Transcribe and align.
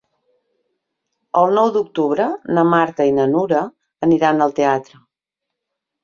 El 1.41 1.51
nou 1.57 1.67
d'octubre 1.75 2.25
na 2.57 2.63
Marta 2.69 3.07
i 3.09 3.11
na 3.17 3.25
Nura 3.33 3.61
aniran 4.07 4.41
al 4.47 4.55
teatre. 4.61 4.99